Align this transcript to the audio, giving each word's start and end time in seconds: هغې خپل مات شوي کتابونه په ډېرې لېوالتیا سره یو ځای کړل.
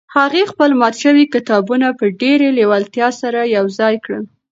هغې 0.15 0.43
خپل 0.51 0.69
مات 0.79 0.95
شوي 1.03 1.25
کتابونه 1.33 1.87
په 1.99 2.05
ډېرې 2.21 2.47
لېوالتیا 2.57 3.07
سره 3.21 3.39
یو 3.55 3.65
ځای 3.79 3.95
کړل. 4.05 4.23